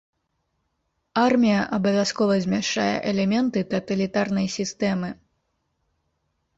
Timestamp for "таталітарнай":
3.77-4.47